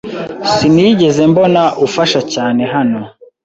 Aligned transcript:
Sinigeze 0.53 1.21
mbona 1.31 1.63
ufasha 1.85 2.19
cyane 2.33 2.61
hano. 2.73 3.01